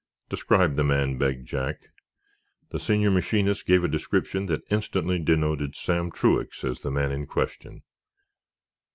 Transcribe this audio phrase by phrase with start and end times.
[0.29, 1.89] "Describe the man," begged Jack.
[2.71, 7.27] The senior machinist gave a description that instantly denoted Sam Truax as the man in
[7.27, 7.83] question.